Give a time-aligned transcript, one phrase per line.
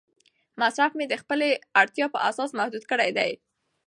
[0.61, 1.49] مصرف مې د خپلې
[1.81, 3.31] اړتیا په اساس محدود کړی دی.